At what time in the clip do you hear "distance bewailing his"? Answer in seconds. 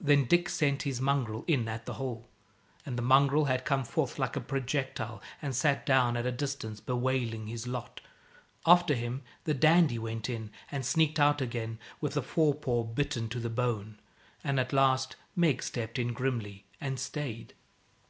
6.32-7.66